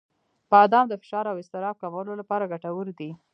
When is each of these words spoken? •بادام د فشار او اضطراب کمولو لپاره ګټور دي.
•بادام 0.51 0.85
د 0.89 0.93
فشار 1.01 1.25
او 1.31 1.37
اضطراب 1.41 1.75
کمولو 1.81 2.13
لپاره 2.21 2.49
ګټور 2.53 2.87
دي. 2.99 3.11